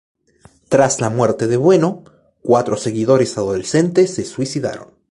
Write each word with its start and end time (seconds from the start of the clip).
Tras 0.67 0.99
la 0.99 1.11
muerte 1.11 1.45
de 1.45 1.57
Bueno, 1.57 2.03
cuatro 2.41 2.75
seguidores 2.75 3.37
adolescentes 3.37 4.15
se 4.15 4.25
suicidaron. 4.25 4.95